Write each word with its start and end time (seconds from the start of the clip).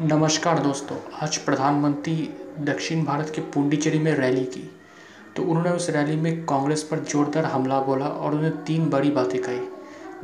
नमस्कार 0.00 0.58
दोस्तों, 0.58 0.96
आज 1.22 1.36
प्रधानमंत्री 1.36 2.30
दक्षिण 2.58 3.04
भारत 3.04 3.32
के 3.34 3.40
पुडुचेरी 3.40 3.98
में 3.98 4.12
रैली 4.12 4.44
की। 4.44 4.70
तो 5.36 5.42
उन्होंने 5.42 5.70
उस 5.70 5.90
रैली 5.90 6.16
में 6.16 6.46
कांग्रेस 6.46 6.82
पर 6.82 6.98
जोरदार 6.98 7.44
हमला 7.44 7.80
बोला 7.80 8.06
और 8.06 8.34
उन्होंने 8.34 8.50
तीन 8.50 8.90
बड़ी 8.90 9.10
बातें 9.10 9.42
कही। 9.42 9.60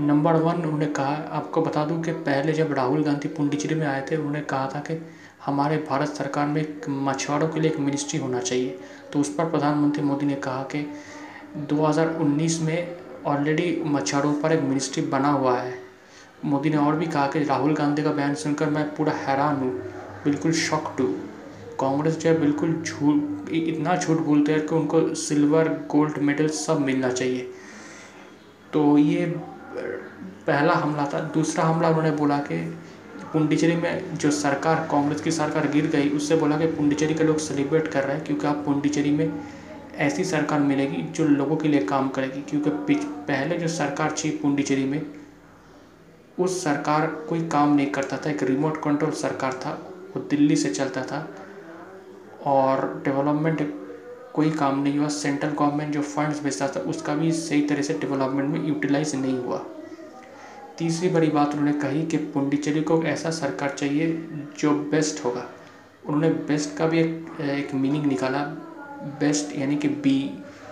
नंबर 0.07 0.33
वन, 0.33 0.55
उन्होंने 0.55 0.87
कहा, 0.87 1.15
आपको 1.33 1.63
बता 1.63 1.85
दूँ 1.85 2.03
कि 2.03 2.13
पहले 2.13 2.53
जब 2.53 2.73
राहुल 2.73 3.05
गांधी 3.05 3.29
पुडुचेरी 3.29 3.75
में 3.75 3.87
आए 3.87 4.07
थे, 4.11 4.17
उन्होंने 4.17 4.41
कहा 4.41 4.71
था 4.75 4.81
कि 4.81 5.07
हमारे 5.47 5.77
भारत 5.77 6.09
सरकार 6.09 6.47
में 6.47 6.81
मछुआरों 6.89 7.49
के 7.49 7.61
लिए 7.61 7.71
एक 7.71 7.79
मिनिस्ट्री 7.79 8.21
होना 8.21 8.41
चाहिए। 8.41 8.79
तो 9.13 9.21
उस 9.21 9.35
पर 9.35 9.45
प्रधानमंत्री 9.45 10.03
मोदी 10.03 10.27
ने 10.27 10.35
कहा 10.35 10.63
कि 10.63 10.93
2019 11.57 12.61
में 12.61 12.97
ऑलरेडी 13.27 13.83
मछुआरों 13.87 14.35
पर 14.35 14.53
एक 14.53 14.61
मिनिस्ट्री 14.61 15.03
बना 15.03 15.29
हुआ 15.29 15.59
है। 15.59 15.90
मोदी 16.45 16.71
ने 16.71 16.77
और 16.77 16.97
भी 16.97 17.07
कहा 17.07 17.27
कि 17.27 17.43
राहुल 17.45 17.75
गांधी 17.75 18.03
का 18.03 18.11
बयान 18.11 18.35
सुनकर 18.35 18.71
मैं 18.71 18.85
पूरा 18.95 19.13
हैरान 19.13 19.57
हूँ। 19.57 19.73
बिल्कुल 20.25 20.53
शॉक्ड 20.53 21.01
हूँ। 21.01 21.15
कांग्रेस 21.81 22.17
जो 22.19 22.31
है 22.31 22.41
बिल्कुल 22.41 22.73
झूठ, 22.87 23.51
इतना 23.53 23.97
झूठ 23.97 24.19
बोलते 24.19 24.53
हैं 24.53 24.67
कि 24.67 24.75
उनको 24.75 25.15
सिल्वर, 25.15 25.69
गोल्ड 25.91 26.19
मेडल 26.19 26.49
सब 26.49 26.81
मिलना 26.81 27.11
चाहिए। 27.11 27.51
तो 28.73 28.99
ये 28.99 29.27
पहला 30.47 30.73
हमला 30.73 31.05
था। 31.15 31.21
दूसरा 31.35 31.65
हमला 31.65 31.89
उन्होंने 31.89 32.11
बोला 32.11 32.39
कि 32.39 32.59
पुंडीचेरी 33.33 33.77
में 33.77 34.17
जो 34.17 34.31
सरकार, 34.31 34.89
कांग्रेस 34.91 35.21
की 35.21 35.31
सरकार 35.31 35.69
गिर 35.69 35.87
गई, 35.87 36.09
उससे 36.09 36.37
बोला 36.37 36.59
कि 36.59 36.67
पुंडीचेरी 36.67 37.15
के 37.15 37.25
लोग 37.25 37.39
सेलिब्रेट 37.39 37.89
कर 37.89 38.05
रहे 38.05 38.17
हैं 38.17 38.25
क्योंकि 38.25 38.47
आप 38.47 38.63
पुंडीचेरी 38.67 39.11
में 39.11 39.33
ऐसी 39.99 40.25
सरकार 40.25 40.61
मिलेगी 40.61 41.03
जो 41.03 41.25
लोगों 41.25 41.57
के 41.57 41.69
लिए 41.69 41.85
काम 41.85 42.09
करेगी। 42.09 42.43
क्योंकि 42.43 42.95
पहले 43.29 43.59
जो 43.59 43.69
सरकार 43.69 44.15
थी 44.15 44.31
पुंडीचेरी 44.31 44.85
में 44.85 45.01
उस 46.39 46.65
सरकार 46.65 47.07
कोई 47.07 47.47
काम 47.49 47.75
नहीं 47.75 47.87
करता 47.87 48.17
था, 48.17 48.31
एक 48.31 48.43
रिमोट 48.43 48.83
कंट्रोल 48.83 49.11
सरकार 49.11 49.53
था, 49.53 49.73
वो 50.17 50.21
दिल्ली 50.21 50.57
से 50.57 50.71
चलता 50.71 51.03
था 51.03 51.29
और 52.47 53.03
डेवलपमेंट 53.05 53.75
कोई 54.35 54.51
काम 54.51 54.83
नहीं 54.83 54.99
हुआ। 54.99 55.09
सेंट्रल 55.09 55.51
गवर्नमेंट 55.51 55.93
जो 55.95 56.03
फंड्स 56.03 56.43
भेजता 56.43 56.69
था, 56.69 56.81
उसका 56.81 57.15
भी 57.15 57.33
सही 57.33 57.63
तरह 57.63 57.83
से 57.83 57.95
डेवलपमेंट 57.95 58.51
में 58.51 58.67
यूटिलाइज 58.69 59.15
नहीं 59.15 59.39
हुआ। 59.39 59.65
तीसरी 60.79 61.09
बड़ी 61.09 61.27
बात 61.27 61.49
उन्होंने 61.49 61.73
कही 61.73 62.07
कि 62.07 62.17
पुंडीचेरी 62.17 62.81
को 62.81 63.03
ऐसा 63.03 63.31
सरकार 63.31 63.71
चाहिए 63.71 64.29
जो 64.59 64.71
बेस्ट 64.91 65.25
होगा। 65.25 65.47
उन्होंने 66.07 66.29
बेस्ट 66.31 66.77
का 66.77 66.87
भी 66.87 67.01
एक 67.01 67.41
एक 67.41 67.75
मीनिंग 67.75 68.07
निकाला। 68.07 68.39
बेस्ट 69.21 69.57
यानी 69.59 69.77
कि 69.77 69.89
बी 69.89 70.19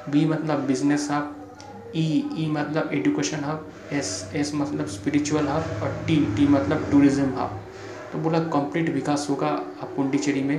बी 0.09 0.25
मतलब 0.25 0.61
बिज़नेस 0.61 1.11
आप 1.11 1.38
ई 1.97 2.07
ई 2.37 2.47
मतलब 2.51 2.91
एडुकेशन 2.95 3.45
हब 3.45 3.71
एस 3.93 4.31
एस 4.37 4.53
मतलब 4.55 4.87
स्पिरिचुअल 4.89 5.49
हब 5.49 5.83
और 5.83 6.03
टी 6.07 6.17
टी 6.37 6.47
मतलब 6.49 6.89
टूरिज़्म 6.91 7.29
हब 7.39 7.61
तो 8.13 8.19
बोला 8.19 8.39
कंप्लीट 8.49 8.89
विकास 8.95 9.27
होगा 9.31 9.49
अब 9.49 9.93
पुंडीचेरी 9.97 10.43
में। 10.43 10.59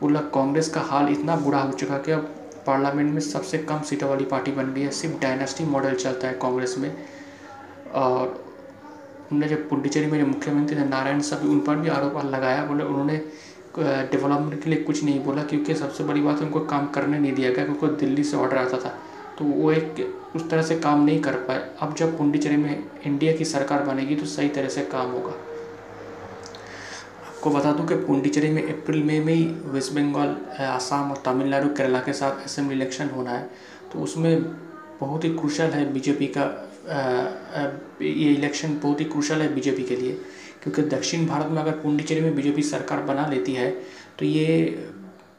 बोला 0.00 0.20
कांग्रेस 0.34 0.68
का 0.68 0.80
हाल 0.82 1.08
इतना 1.08 1.36
बुरा 1.36 1.60
हो 1.60 1.72
चुका 1.72 1.98
कि 1.98 2.12
अब 2.12 2.34
पार्लियामेंट 2.66 3.12
में 3.12 3.20
सबसे 3.22 3.58
कम 3.60 3.80
सीटों 3.82 4.08
वाली 4.08 4.24
पार्टी 4.24 4.52
बन 4.52 4.72
गई 4.74 4.82
है। 4.82 4.90
सिर्फ़ 4.92 5.20
डायनेस्टी 5.20 5.64
मॉडल 5.66 5.94
चलता 5.94 6.28
है 6.28 6.34
कांग्रेस 6.42 6.74
में। 6.78 6.90
और 7.94 8.26
उन्होंने 9.32 9.48
जब 9.48 9.68
पुंडीचेरी 9.68 10.06
में 10.06 10.18
जो 10.20 10.26
मुख्यमंत्री 10.26 10.76
थे, 10.76 10.84
नारायण 10.84 11.20
सभी 11.22 11.48
उन 11.48 11.60
पर 11.60 11.76
भी 11.76 11.88
आरोप 11.88 12.24
लगाया। 12.26 12.64
बोले 12.64 12.84
उन्होंने 12.84 13.16
डेवलपमेंट 13.78 14.62
के 14.62 14.70
लिए 14.70 14.82
कुछ 14.82 15.02
नहीं 15.04 15.20
बोला, 15.24 15.42
क्योंकि 15.42 15.74
सबसे 15.74 16.04
बड़ी 16.04 16.20
बात 16.22 16.42
उनको 16.42 16.60
काम 16.66 16.86
करने 16.88 17.18
नहीं 17.18 17.32
दिया 17.32 17.50
गया, 17.50 17.64
क्योंकि 17.64 17.96
दिल्ली 17.96 18.24
से 18.24 18.36
ऑर्डर 18.36 18.58
आता 18.58 18.78
था। 18.78 18.94
तो 19.38 19.44
वो 19.44 19.70
एक 19.72 20.32
उस 20.36 20.48
तरह 20.50 20.62
से 20.62 20.78
काम 20.78 21.04
नहीं 21.04 21.20
कर 21.20 21.34
पाए। 21.46 21.68
अब 21.82 21.94
जब 21.94 22.16
पुंडीचेरी 22.18 22.56
में 22.56 22.84
इंडिया 23.06 23.32
की 23.32 23.44
सरकार 23.44 23.82
बनेगी 23.82 24.16
तो 24.16 24.26
सही 24.26 24.48
तरह 24.48 24.68
से 24.68 24.84
काम 24.86 25.10
होगा। 25.10 25.32
आपको 27.26 27.50
बता 27.50 27.72
दूँ 27.72 27.86
कि 27.88 27.94
पुंडीचेरी 27.96 28.50
में 28.50 28.62
अप्रैल, 28.62 29.02
मई 29.04 29.18
में 29.20 29.34
ही 29.34 29.44
वेस्ट 29.66 29.92
बंगाल 29.92 30.36
आसाम 30.64 31.10
और 31.10 31.22
तमिलनाडु, 31.24 31.68
केरला 31.68 32.00
के 32.00 32.12
साथ 32.12 32.44
असेंबली 32.44 32.76
इलेक्शन 32.76 33.08
होना 33.08 33.30
है। 33.30 33.48
तो 33.92 33.98
उसमें 33.98 34.42
बहुत 35.00 35.24
ही 35.24 35.30
क्रूशल 35.30 35.70
है 35.70 35.92
बीजेपी 35.92 36.26
का 36.36 36.44
ये 38.02 38.32
इलेक्शन 38.32 38.78
बहुत 38.82 39.00
ही 39.00 39.04
क्रूशल 39.06 39.42
है 39.42 39.54
बीजेपी 39.54 39.82
के 39.82 39.96
लिए। 39.96 40.12
क्योंकि 40.62 40.82
दक्षिण 40.90 41.26
भारत 41.26 41.50
में 41.50 41.60
अगर 41.62 41.72
पुंडीचेरी 41.78 42.20
में 42.20 42.34
बीजेपी 42.36 42.62
सरकार 42.62 43.02
बना 43.02 43.26
लेती 43.26 43.52
है 43.52 43.70
तो 44.18 44.24
ये 44.26 44.46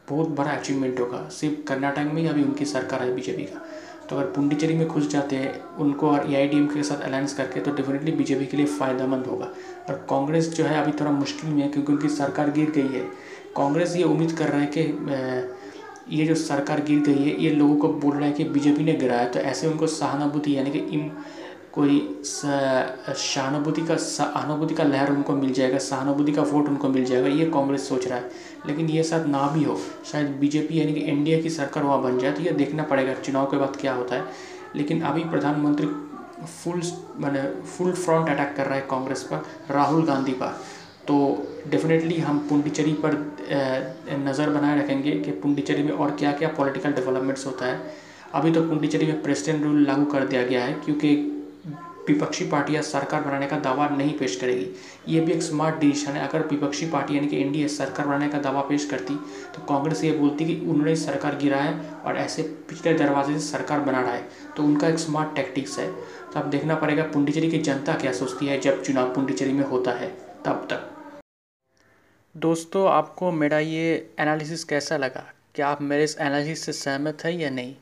बहुत 0.10 0.30
बड़ा 0.30 0.52
अचीवमेंट 0.52 1.00
होगा। 1.00 1.28
सिर्फ़ 1.32 1.64
कर्नाटक 1.68 2.12
में 2.14 2.28
अभी 2.30 2.44
उनकी 2.44 2.66
सरकार 2.66 3.04
है 3.04 3.14
बीजेपी 3.16 3.44
का। 3.44 3.62
तो 4.10 4.16
अगर 4.16 4.26
पुंडीचेरी 4.26 4.74
में 4.74 4.88
घुस 4.88 5.08
जाते 5.10 5.36
हैं, 5.36 5.62
उनको 5.76 6.10
और 6.10 6.34
ए 6.34 6.48
के 6.74 6.84
साथ 6.84 7.02
अलायंस 7.02 7.34
करके 7.34 7.60
तो 7.60 7.72
डेफिनेटली 7.72 8.12
बीजेपी 8.12 8.46
के 8.46 8.58
लिए 8.58 8.66
फ़ायदेमंद 8.68 9.26
होगा। 9.26 9.46
और 9.90 10.06
कांग्रेस 10.10 10.50
जो 10.50 10.64
है 10.64 10.82
अभी 10.84 10.92
थोड़ा 11.00 11.12
मुश्किल 11.12 11.50
में 11.50 11.62
है, 11.64 11.70
क्योंकि 11.70 11.92
उनकी 11.94 12.10
सरकार 12.10 12.52
गिर 12.52 12.72
गई 12.72 12.88
है। 12.90 13.04
कांग्रेस 13.58 13.96
ये 13.96 14.04
उम्मीद 14.04 14.32
कर 14.32 14.50
रहा 14.50 14.62
है 14.62 14.72
कि 14.78 14.82
ये 16.10 16.26
जो 16.26 16.36
सरकार 16.36 16.82
गिर 16.82 17.00
गई 17.00 17.24
है, 17.24 17.42
ये 17.44 17.50
लोगों 17.52 17.76
को 17.76 17.88
बोल 17.90 18.16
रहा 18.16 18.26
है 18.26 18.34
कि 18.34 18.44
बीजेपी 18.46 18.84
ने 18.84 18.94
गिराया। 18.94 19.28
तो 19.28 19.40
ऐसे 19.42 19.68
उनको 19.68 19.88
सहानुभूति, 19.88 20.58
यानी 20.58 20.72
कि 20.72 20.80
कोई 21.76 22.24
सहानुभूति 22.26 23.82
का 23.86 23.96
सहानुभूति 23.98 24.74
का 24.74 24.84
लहर 24.84 25.12
उनको 25.12 25.34
मिल 25.36 25.54
जाएगा, 25.54 25.78
सहानुभूति 25.80 26.32
का 26.32 26.42
वोट 26.44 26.68
उनको 26.70 26.90
मिल 26.90 27.06
जाएगा, 27.06 27.28
ये 27.30 27.46
कांग्रेस 27.48 27.88
सोच 27.90 28.08
रहा 28.08 28.18
है। 28.18 28.30
लेकिन 28.68 28.90
ये 28.90 29.04
शायद 29.04 29.26
ना 29.28 29.48
भी 29.48 29.64
हो, 29.64 29.78
शायद 30.12 30.28
बीजेपी 30.40 30.80
यानी 30.80 30.94
कि 30.94 31.00
इंडिया 31.02 31.42
की 31.42 31.50
सरकार 31.52 31.84
वहाँ 31.84 32.02
बन 32.04 32.20
जाए 32.20 32.32
तो 32.32 32.42
ये 32.42 32.52
देखना 32.54 32.84
पड़ेगा 32.84 33.14
चुनाव 33.16 33.46
के 33.46 33.58
बाद 33.58 33.76
क्या 33.82 33.94
होता 33.94 34.16
है। 34.16 34.24
लेकिन 34.76 35.02
अभी 35.02 35.24
प्रधानमंत्री 35.26 35.88
फुल 36.38 36.82
मैंने 37.18 37.44
फुल 37.68 37.92
फ्रंट 37.94 38.30
अटैक 38.30 38.56
कर 38.58 38.66
रहा 38.66 38.76
है 38.76 38.86
कांग्रेस 38.90 39.24
पर, 39.24 39.44
राहुल 39.72 40.06
गांधी 40.06 40.34
पर। 40.34 40.58
तो 41.08 41.16
डेफिनेटली 41.68 42.18
हम 42.20 42.38
पुंडीचेरी 42.50 42.94
पर 43.06 43.14
नज़र 44.20 44.50
बनाए 44.50 44.80
रखेंगे 44.80 45.12
कि 45.20 45.32
पुंडीचेरी 45.34 45.84
में 45.84 45.92
और 45.92 46.12
क्या 46.20 46.32
क्या 46.32 46.50
पॉलिटिकल 46.58 46.92
डेवलपमेंट्स 46.94 47.46
होता 47.46 47.66
है। 47.66 47.80
अभी 48.34 48.52
तो 48.52 48.62
पुंडीचेरी 48.62 49.06
में 49.06 49.22
प्रेसिडेंट 49.24 49.64
रूल 49.64 49.86
लागू 49.88 50.06
कर 50.06 50.26
दिया 50.26 50.44
गया 50.44 50.64
है, 50.64 50.74
क्योंकि 50.76 51.35
विपक्षी 52.08 52.46
पार्टियाँ 52.46 52.82
सरकार 52.84 53.22
बनाने 53.22 53.48
का 53.48 53.60
दावा 53.60 53.88
नहीं 53.90 54.18
पेश 54.18 54.36
करेगी। 54.36 54.68
ये 55.08 55.22
भी 55.22 55.32
एक 55.32 55.42
स्मार्ट 55.42 55.80
डिसीज़न 55.80 56.12
है। 56.12 56.28
अगर 56.28 56.46
विपक्षी 56.48 56.86
पार्टी 56.86 57.16
यानी 57.16 57.28
कि 57.28 57.42
एनडीए 57.42 57.68
सरकार 57.68 58.08
बनाने 58.08 58.30
का 58.30 58.40
दावा 58.40 58.62
पेश 58.62 58.86
करती 58.86 59.16
तो 59.56 59.66
कांग्रेस 59.66 60.04
ये 60.04 60.12
बोलती 60.12 60.46
कि 60.46 60.56
उन्होंने 60.62 60.96
सरकार 60.96 61.38
गिरा 61.38 61.58
है 61.58 61.90
और 61.92 62.18
ऐसे 62.18 62.44
पिछले 62.70 62.94
दरवाजे 62.94 63.40
से 63.40 63.48
सरकार 63.48 63.80
बना 63.80 64.02
रहा 64.02 64.14
है। 64.14 64.28
तो 64.58 64.64
उनका 64.64 64.88
एक 64.88 65.00
स्मार्ट 65.00 65.36
टैक्टिक्स 65.36 65.78
है। 65.80 65.92
तो 65.92 66.40
अब 66.40 66.50
देखना 66.50 66.76
पड़ेगा 66.76 67.04
पुंडीचेरी 67.04 67.52
की 67.52 67.60
जनता 67.60 67.94
क्या 67.94 68.12
सोचती 68.14 68.46
है 68.46 68.60
जब 68.60 68.84
चुनाव 68.84 69.14
पुंडीचेरी 69.16 69.54
में 69.54 69.64
होता 69.64 69.92
है। 69.92 70.10
तब 70.46 70.68
तक। 70.72 70.92
दोस्तों, 72.36 72.88
आपको 72.90 73.32
मेरा 73.32 73.60
ये 73.60 74.14
एनालिसिस 74.20 74.64
कैसा 74.64 74.98
लगा? 74.98 75.24
क्या 75.56 75.68
आप 75.68 75.82
मेरे 75.82 76.04
इस 76.04 76.18
एनालिसिस 76.20 76.66
से 76.66 76.74
सहमत 76.74 77.24
है 77.26 77.36
या 77.38 77.50
नहीं? 77.50 77.76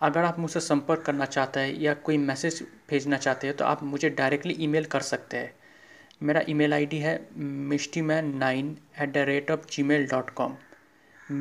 अगर 0.00 0.24
आप 0.24 0.38
मुझसे 0.38 0.60
संपर्क 0.60 1.02
करना 1.02 1.24
चाहते 1.24 1.60
हैं 1.60 1.74
या 1.80 1.94
कोई 2.06 2.16
मैसेज 2.18 2.62
भेजना 2.90 3.16
चाहते 3.16 3.46
हैं 3.46 3.56
तो 3.56 3.64
आप 3.64 3.82
मुझे 3.82 4.10
डायरेक्टली 4.10 4.56
ईमेल 4.60 4.84
कर 4.84 5.00
सकते 5.00 5.36
हैं। 5.36 5.52
मेरा 6.22 6.42
ईमेल 6.48 6.74
आईडी 6.74 6.98
है 6.98 7.14
Mishti 7.36 8.02
man 8.02 8.34
nine 8.38 8.76
at 9.02 9.12
the 9.12 9.24
rate 9.28 9.50
of 9.50 9.66
gmail 9.82 10.06
dot 10.06 10.30
com 10.30 10.56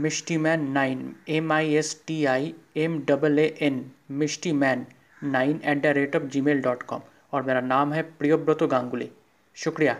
Mishti 0.04 0.38
man 0.38 0.70
nine 0.72 1.16
M 1.30 1.52
I 1.54 1.74
S 1.76 1.96
T 2.08 2.24
I 2.26 2.54
M 2.78 3.00
double 3.08 3.40
A 3.40 3.48
N 3.62 3.86
Mishti 4.14 4.52
man 4.54 4.86
nine 5.24 5.62
at 5.66 5.82
the 5.82 5.96
rate 5.98 6.16
of 6.16 6.24
gmail 6.42 6.62
dot 6.62 6.84
com 6.84 7.02
और 7.34 7.44
मेरा 7.44 7.62
नाम 7.62 7.94
है 7.94 8.02
प्रियोव्रतो 8.20 8.68
गांगुली। 8.68 9.10
शुक्रिया। 9.58 9.98